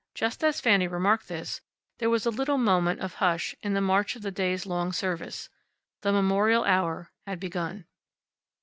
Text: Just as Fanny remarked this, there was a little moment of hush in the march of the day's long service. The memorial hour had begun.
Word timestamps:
Just 0.15 0.43
as 0.43 0.59
Fanny 0.59 0.87
remarked 0.87 1.27
this, 1.27 1.61
there 1.99 2.09
was 2.09 2.25
a 2.25 2.31
little 2.31 2.57
moment 2.57 3.01
of 3.01 3.13
hush 3.21 3.53
in 3.61 3.75
the 3.75 3.81
march 3.81 4.15
of 4.15 4.23
the 4.23 4.31
day's 4.31 4.65
long 4.65 4.91
service. 4.91 5.47
The 6.01 6.11
memorial 6.11 6.63
hour 6.63 7.11
had 7.27 7.39
begun. 7.39 7.85